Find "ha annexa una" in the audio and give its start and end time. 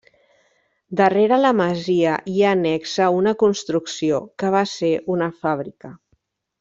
2.47-3.35